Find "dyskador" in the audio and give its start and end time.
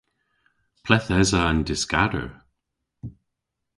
1.67-2.29